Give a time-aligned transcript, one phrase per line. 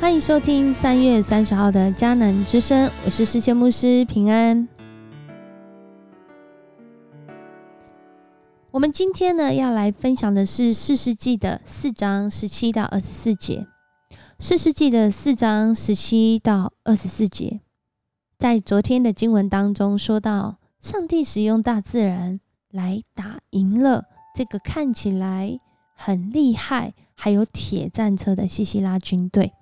[0.00, 4.66] 欢迎收听三月三十号的迦南之声，我是世界牧师平安。
[8.70, 13.66] 我们今天呢要来分享的是四世纪的四章十七到二十四节。
[14.38, 17.60] 四世纪的四章十七到二十四节，
[18.38, 22.40] 在昨天的经文当中说到，上帝使用大自然
[22.70, 25.60] 来打赢了这个看起来
[25.94, 29.52] 很厉害、还有铁战车的西西拉军队。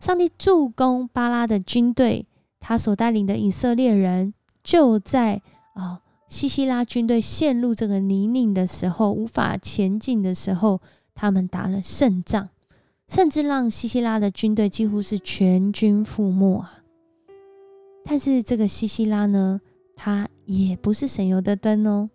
[0.00, 2.26] 上帝助攻巴拉的军队，
[2.60, 5.42] 他所带领的以色列人就在
[5.74, 10.80] 啊西西拉军队陷入这个泥泞的时候，无法前进的时候，
[11.14, 12.48] 他们打了胜仗，
[13.08, 16.82] 甚至让西西拉的军队几乎是全军覆没啊！
[18.04, 19.60] 但是这个西西拉呢，
[19.94, 22.10] 他也不是省油的灯哦，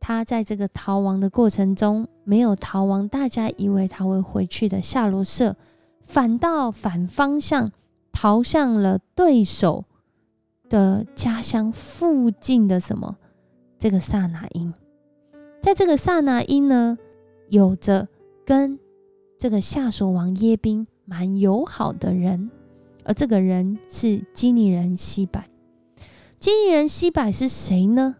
[0.00, 5.56] 他在这个逃亡的过程中没有逃亡，大家以为他会回去的夏罗社。
[6.12, 7.72] 反倒反方向
[8.12, 9.86] 逃向了对手
[10.68, 13.16] 的家乡附近的什么？
[13.78, 14.74] 这个萨那因，
[15.62, 16.98] 在这个萨那因呢，
[17.48, 18.08] 有着
[18.44, 18.78] 跟
[19.38, 22.50] 这个夏所王耶宾蛮友好的人，
[23.04, 25.42] 而这个人是基尼人西柏。
[26.38, 28.16] 基尼人西柏是谁呢？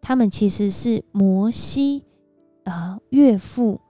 [0.00, 2.04] 他们其实是摩西
[2.62, 3.80] 呃岳父，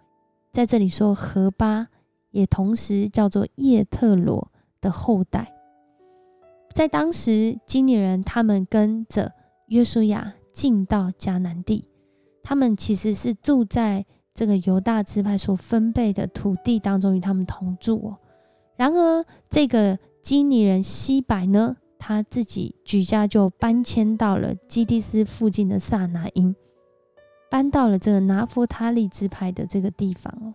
[0.50, 1.88] 在这里说何巴。
[2.32, 5.52] 也同时叫做叶特罗的后代，
[6.74, 9.32] 在当时基尼人他们跟着
[9.68, 11.88] 约书亚进到迦南地，
[12.42, 18.18] 他们其实是住在这个犹大支派所分配的土地当中与他们同住哦。
[18.76, 26.56] 然而，这个基尼人西柏呢，他自己举家就搬迁到了基蒂斯附近的萨拿因，
[27.50, 30.54] 搬到了这个拿夫他利支派的这个地方哦。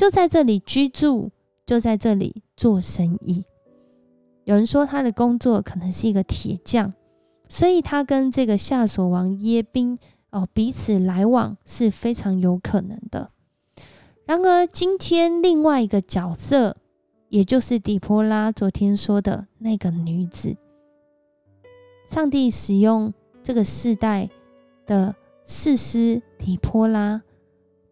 [0.00, 1.30] 就在这里居住，
[1.66, 3.44] 就在这里做生意。
[4.44, 6.94] 有人说他的工作可能是一个铁匠，
[7.50, 9.98] 所以他跟这个夏所王耶宾
[10.30, 13.30] 哦彼此来往是非常有可能的。
[14.24, 16.78] 然而，今天另外一个角色，
[17.28, 20.56] 也就是底波拉昨天说的那个女子，
[22.06, 23.12] 上帝使用
[23.42, 24.30] 这个世代
[24.86, 27.20] 的士师底波拉、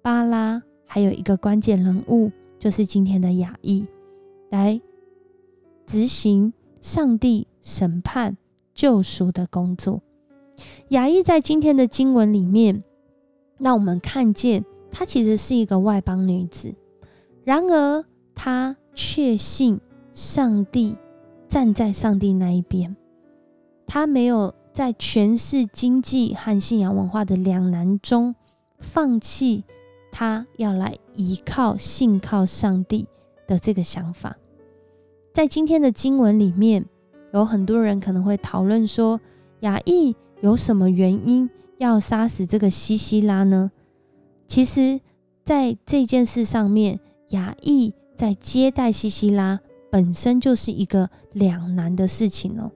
[0.01, 0.63] 巴拉。
[0.99, 3.87] 还有一个关键人物，就是今天的雅意，
[4.51, 4.81] 来
[5.87, 8.37] 执行上帝审判
[8.75, 10.03] 救赎的工作。
[10.89, 12.83] 雅意在今天的经文里面，
[13.59, 16.75] 让我们看见她其实是一个外邦女子，
[17.45, 18.05] 然而
[18.35, 19.81] 她确信
[20.13, 20.97] 上帝
[21.47, 22.97] 站在上帝那一边，
[23.87, 28.35] 她没有在权势、经济和信仰文化的两难中
[28.81, 29.63] 放弃。
[30.11, 33.07] 他要来依靠、信靠上帝
[33.47, 34.37] 的这个想法，
[35.33, 36.85] 在今天的经文里面，
[37.33, 39.21] 有很多人可能会讨论说，
[39.61, 43.71] 雅意有什么原因要杀死这个西西拉呢？
[44.47, 45.01] 其实，
[45.45, 46.99] 在这件事上面，
[47.29, 49.61] 雅意在接待西西拉
[49.91, 52.73] 本身就是一个两难的事情哦，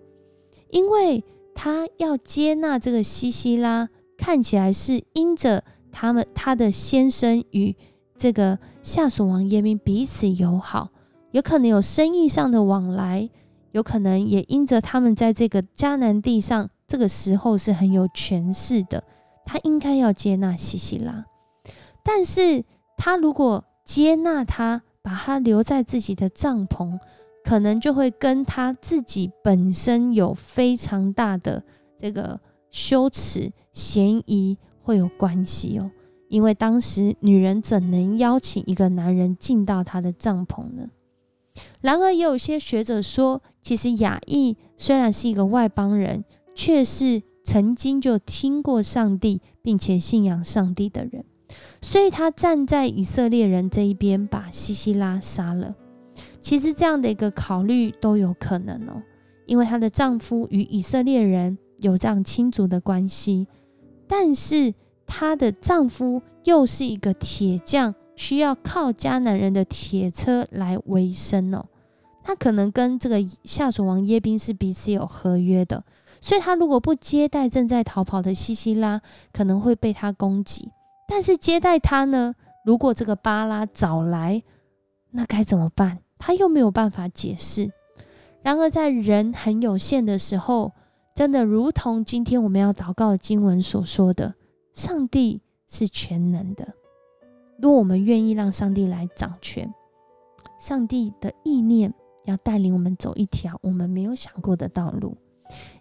[0.71, 5.65] 因为他要接纳这个西西拉，看起来是因着。
[5.93, 7.77] 他们他的先生与
[8.17, 10.89] 这个夏所王耶明彼此友好，
[11.31, 13.29] 有可能有生意上的往来，
[13.71, 19.05] 有可能也因着他们在这个迦南地上这个时候是很有权势的，
[19.45, 21.25] 他应该要接纳西西拉。
[22.03, 22.65] 但是
[22.97, 26.99] 他如果接纳他，把他留在自己的帐篷，
[27.45, 31.63] 可能就会跟他自己本身有非常大的
[31.97, 32.39] 这个
[32.71, 34.57] 羞耻嫌疑。
[34.83, 35.91] 会有关系哦，
[36.29, 40.89] 因为当时女人怎能邀请一个男人进到她的帐篷呢？
[41.81, 51.25] 然而，也有些学者说，其实雅意虽然是一个外邦人，却是曾经就听过上帝，并且信仰上帝的人，
[51.83, 55.75] 所以他站在以色列人这一边，把西西拉杀了。
[56.41, 59.03] 其实这样的一个考虑都有可能哦，
[59.47, 63.47] 因为她的丈夫与以色列人有这样亲族的关系。
[64.15, 64.75] 但是
[65.07, 71.65] 她的丈夫又是一个铁匠，需要靠迦南人的铁车来维生哦。
[72.23, 75.83] 他可能跟这个夏所王耶宾是彼此有合约的，
[76.21, 79.01] 所以他如果不接待正在逃跑的西西拉，
[79.33, 80.71] 可能会被他攻击。
[81.09, 82.35] 但是接待他呢？
[82.67, 84.43] 如果这个巴拉早来，
[85.13, 86.01] 那该怎么办？
[86.19, 87.73] 他又没有办法解释。
[88.43, 90.73] 然而在人很有限的时候。
[91.15, 94.35] 真的如同今天我们要祷告的经文所说的，
[94.73, 96.69] 上帝是全能的。
[97.61, 99.73] 如果我们愿意让上帝来掌权，
[100.59, 101.93] 上帝的意念
[102.25, 105.17] 要带领我们走一条我们没有想过的道路。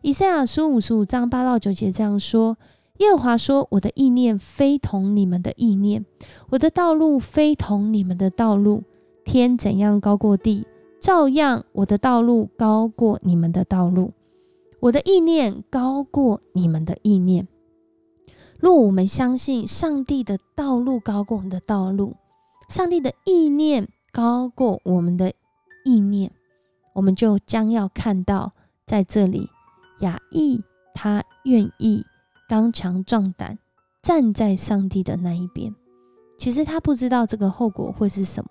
[0.02, 2.58] 以赛亚书五十五章八到九节这样说：
[2.98, 6.06] 耶和华说：“我的意念非同你们的意念，
[6.50, 8.84] 我的道路非同你们的道路。
[9.24, 10.68] 天怎样高过地，
[11.00, 14.12] 照样我的道路高过你们的道路，
[14.82, 17.48] 我的意念高过你们的意念。
[18.60, 22.16] 若我们相信上帝的道路高过我们的道路，
[22.68, 25.34] 上帝的意念高过我们的
[25.86, 26.32] 意念，
[26.94, 28.54] 我们就将要看到
[28.86, 29.50] 在这里。”
[30.02, 30.64] 雅意
[30.96, 32.04] 他愿意
[32.50, 33.60] 刚强壮胆，
[34.02, 35.76] 站在上帝的那一边。
[36.40, 38.50] 其实他不知道这个后果会是什么，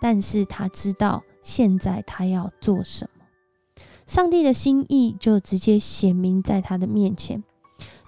[0.00, 3.21] 但是他知道现在他要做什么。
[4.12, 7.42] 上帝的心意就直接显明在他的面前。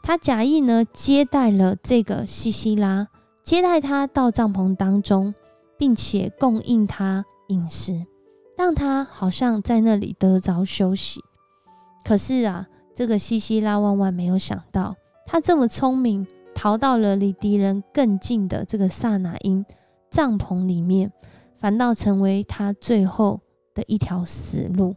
[0.03, 3.09] 他假意呢接待了这个西西拉，
[3.43, 5.35] 接待他到帐篷当中，
[5.79, 8.05] 并且供应他饮食，
[8.55, 11.23] 让他好像在那里得着休息。
[12.05, 12.69] 可是啊。
[12.95, 14.95] 这个西西拉万万没有想到，
[15.27, 16.25] 他这么聪明，
[16.55, 19.65] 逃到了离敌人更近的这个萨那因
[20.12, 21.11] 帐篷里面，
[21.59, 23.41] 反倒成为他最后
[23.75, 24.95] 的一条死路。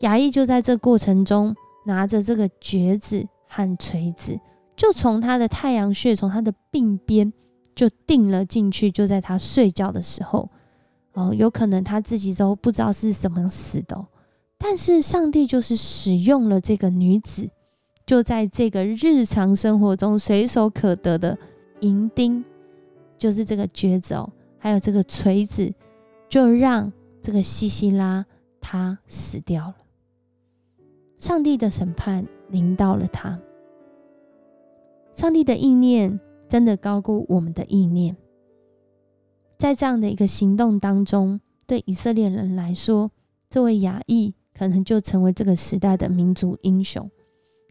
[0.00, 1.54] 雅意就在这过程中，
[1.86, 4.38] 拿着这个橛子和锤子，
[4.76, 7.32] 就从他的太阳穴，从他的鬓边
[7.74, 8.90] 就钉了进去。
[8.90, 10.48] 就在他睡觉的时候，
[11.14, 14.06] 哦，有可能他自己都不知道是怎么死的。
[14.56, 17.48] 但是上帝就是使用了这个女子，
[18.04, 21.36] 就在这个日常生活中随手可得的
[21.80, 22.44] 银钉，
[23.16, 25.72] 就是这个橛子哦，还有这个锤子，
[26.28, 26.92] 就让
[27.22, 28.24] 这个西西拉
[28.60, 29.74] 他死掉了。
[31.18, 33.38] 上帝的审判临到了他。
[35.12, 36.18] 上帝的意念
[36.48, 38.16] 真的高估我们的意念，
[39.56, 43.10] 在这样的一个行动当中，对以色列人来说，
[43.50, 44.34] 这位雅意。
[44.58, 47.08] 可能就成为这个时代的民族英雄，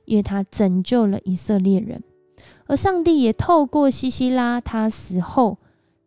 [0.06, 2.02] 因为他拯救了以色列人，
[2.66, 5.58] 而上帝也透过西西拉他死后，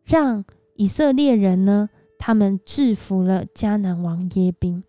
[0.05, 0.43] 让
[0.77, 4.83] 以色列人呢，他们制服了迦南王耶宾。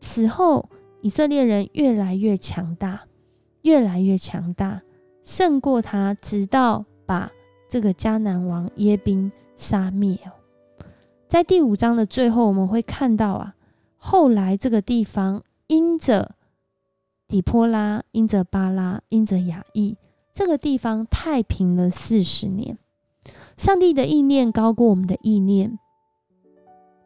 [0.00, 0.68] 此后，
[1.02, 3.02] 以色列人越来越强大，
[3.62, 4.82] 越来越强大，
[5.24, 7.30] 胜过他，直到把
[7.68, 10.16] 这个迦南王耶宾杀灭。
[11.26, 13.56] 在第五章的最后，我们会看到啊。
[13.96, 16.36] 后来，这个地方因着
[17.26, 19.96] 底波拉，因着巴拉，因着雅意，
[20.32, 22.78] 这个地方太平了四十年。
[23.56, 25.78] 上帝的意念高过我们的意念。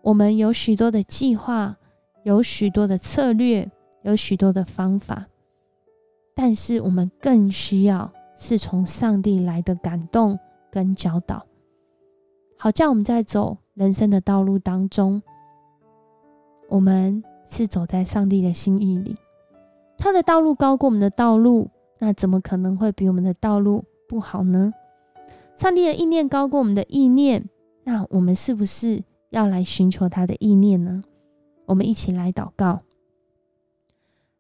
[0.03, 1.77] 我们有许多的计划，
[2.25, 3.71] 有许多的策略，
[4.07, 5.27] 有许多的方法，
[6.33, 10.39] 但是我们更需要是从上帝来的感动
[10.71, 11.45] 跟教导，
[12.57, 15.21] 好叫我们在走人生的道路当中。
[16.69, 19.17] 我们是走在上帝的心意里，
[19.99, 21.69] 他的道路高过我们的道路，
[21.99, 24.73] 那怎么可能会比我们的道路不好呢？
[25.57, 27.49] 上帝的意念高过我们的意念，
[27.83, 31.03] 那我们是不是要来寻求他的意念呢？
[31.65, 32.83] 我们一起来祷告，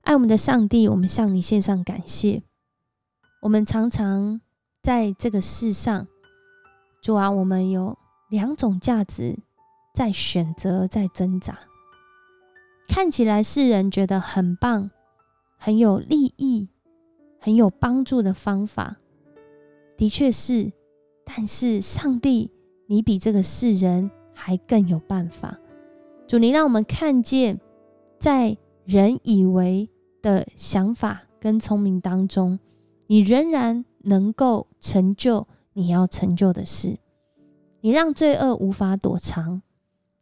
[0.06, 2.40] 爱我们的上帝，我们向你献上感谢。
[3.42, 4.40] 我们常常
[4.80, 6.06] 在这个世上，
[7.02, 7.98] 主啊，我们有
[8.30, 9.36] 两种价值
[9.92, 11.58] 在选择，在挣扎。
[12.86, 14.92] 看起来世人觉得很棒、
[15.58, 16.68] 很有利益、
[17.40, 18.98] 很有帮助的方法，
[19.96, 20.72] 的确是。
[21.24, 22.52] 但是上帝，
[22.86, 25.58] 你比这个世人还更有办法。
[26.28, 27.60] 主，你让我们看见，
[28.20, 29.90] 在人以为
[30.26, 32.58] 的想法跟聪明当中，
[33.06, 36.98] 你仍然能够成就你要成就的事。
[37.80, 39.62] 你让罪恶无法躲藏，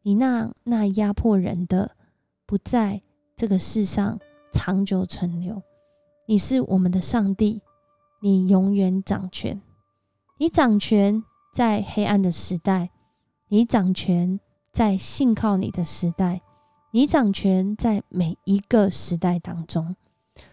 [0.02, 1.92] 你让那压迫人的。
[2.44, 3.00] 不在
[3.34, 4.20] 这个世上
[4.52, 5.62] 长久存留。
[6.26, 7.62] 你是我们的上帝，
[8.20, 9.62] 你永远掌权。
[10.36, 12.90] 你掌权在黑暗的时代，
[13.48, 14.38] 你掌权
[14.70, 16.42] 在信靠你的时代，
[16.96, 19.96] 你掌权在每一个时代当中。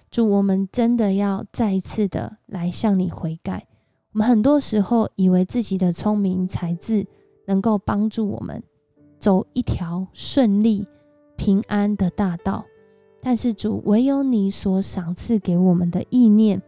[0.09, 3.67] 主我们真的要再一次的来向你悔改。
[4.11, 7.05] 我们很多时候以为自己的聪明才智
[7.45, 8.63] 能够帮助我们
[9.19, 10.87] 走一条顺利。
[11.37, 12.65] 平安的大道，
[13.21, 16.59] 但是主唯有你所赏赐给我们的意念、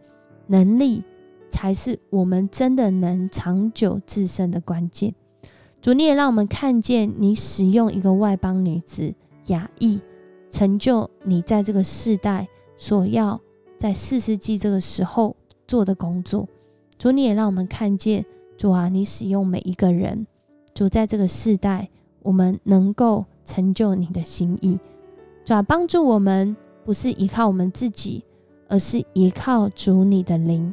[0.46, 1.02] 能力，
[1.50, 5.12] 才是我们真的能长久自身的关键。
[5.82, 9.12] 主，你也让我们看见你使用一个外邦女子
[9.46, 10.00] 雅意，
[10.50, 13.40] 成就你在这个世代所要
[13.76, 15.36] 在四世纪这个时候
[15.66, 16.48] 做的工作。
[16.98, 18.24] 主，你也让我们看见，
[18.56, 20.26] 主啊，你使用每一个人，
[20.74, 21.88] 主在这个世代，
[22.22, 23.24] 我们能够。
[23.46, 24.78] 成就你的心意，
[25.44, 28.24] 主要帮助我们，不是依靠我们自己，
[28.70, 30.72] 而是依靠主你的灵，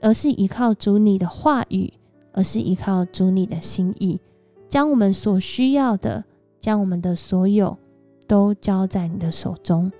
[0.00, 1.92] 而是依靠主你的话语，
[2.30, 4.20] 而是依靠主你的心意，
[4.68, 6.24] 将我们所需要的，
[6.60, 7.76] 将我们的所有
[8.26, 9.90] 都交在你的手中。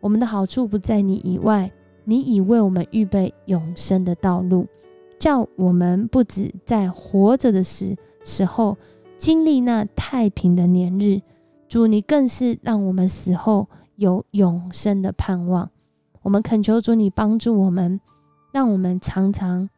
[0.00, 1.70] 我们的好处不在你以外，
[2.04, 4.66] 你已为我们预备永生的道路，
[5.18, 8.76] 叫我们不止在活着的时时候
[9.16, 11.22] 经历那太平的年日。
[11.66, 15.70] 主，你更是让我们死后有永生的盼望。
[16.22, 18.00] 我们恳求主，你帮助我们，
[18.52, 19.68] 让我们常常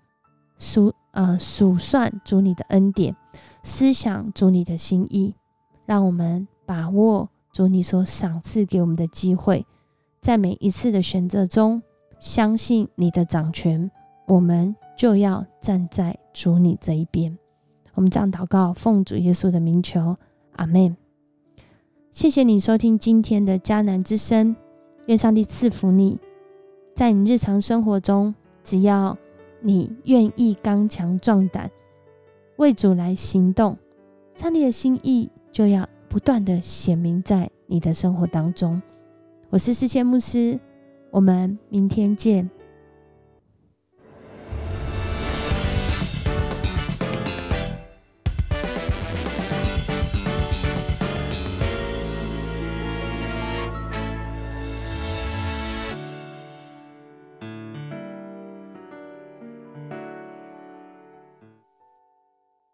[0.58, 3.16] 数呃数算主你的恩典，
[3.62, 5.34] 思想主你的心意，
[5.86, 9.64] 让我们把握主你所赏赐给我们的机会。
[10.20, 11.82] 在每一次的选择中，
[12.20, 13.90] 相信你的掌权，
[14.26, 17.38] 我们就要站在主你这一边。
[17.94, 20.18] 我们这样祷告，奉主耶稣的名求，
[20.56, 20.94] 阿门。
[22.12, 24.54] 谢谢你收听今天的迦南之声，
[25.06, 26.18] 愿上帝赐福你。
[26.94, 29.16] 在你日常生活中，只要
[29.62, 31.70] 你愿意刚强壮胆，
[32.56, 33.78] 为主来行动，
[34.34, 38.80] 上帝的心意就要不断的显明在你的生活当中。
[39.50, 40.58] 我是世界牧师，
[41.10, 42.48] 我们明天见。